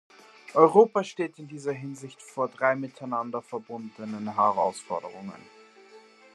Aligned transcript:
Europa 0.55 1.03
steht 1.03 1.37
in 1.37 1.47
dieser 1.47 1.73
Hinsicht 1.73 2.23
vor 2.23 2.47
drei 2.47 2.75
miteinander 2.75 3.39
verbundenen 3.43 4.33
Herausforderungen. 4.33 5.45